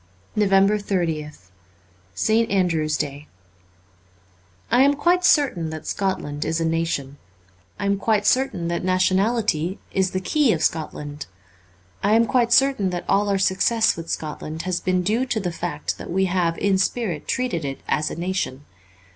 [0.33, 1.51] 369 NOVEMBER 30th
[2.15, 2.49] ST.
[2.49, 3.27] ANDREW'S DAY
[4.71, 7.19] I AM quite certain that Scotland is a nation;
[7.77, 11.27] I am quite certain that nationality is the key of Scotland;
[12.01, 15.51] I am quite certain that all our success with Scotland has been due to the
[15.51, 18.65] fact that we have in spirit treated it as a nation.